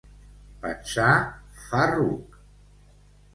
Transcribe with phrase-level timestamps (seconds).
[0.61, 1.09] Pensar
[1.67, 2.41] fa ruc.